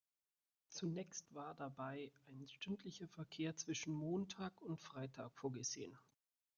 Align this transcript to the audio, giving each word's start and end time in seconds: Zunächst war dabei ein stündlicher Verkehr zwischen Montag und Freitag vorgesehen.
Zunächst 0.69 1.31
war 1.35 1.53
dabei 1.53 2.11
ein 2.27 2.47
stündlicher 2.47 3.07
Verkehr 3.07 3.55
zwischen 3.55 3.93
Montag 3.93 4.59
und 4.63 4.79
Freitag 4.81 5.31
vorgesehen. 5.35 5.95